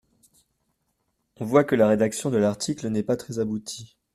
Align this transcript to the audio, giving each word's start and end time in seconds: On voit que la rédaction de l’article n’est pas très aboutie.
On 1.37 1.45
voit 1.45 1.63
que 1.63 1.75
la 1.75 1.87
rédaction 1.87 2.31
de 2.31 2.37
l’article 2.37 2.89
n’est 2.89 3.03
pas 3.03 3.17
très 3.17 3.37
aboutie. 3.37 3.97